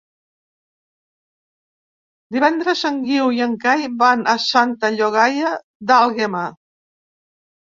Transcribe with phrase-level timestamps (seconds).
[2.37, 5.55] Divendres en Guiu i en Cai van a Santa Llogaia
[5.93, 6.45] d'Àlguema.